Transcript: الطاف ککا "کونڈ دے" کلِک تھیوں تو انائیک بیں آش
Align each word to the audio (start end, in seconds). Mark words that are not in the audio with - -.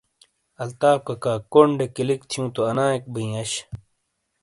الطاف 0.63 0.97
ککا 1.07 1.33
"کونڈ 1.51 1.71
دے" 1.79 1.85
کلِک 1.95 2.21
تھیوں 2.29 2.47
تو 2.55 2.61
انائیک 2.69 3.03
بیں 3.13 3.33
آش 3.41 3.51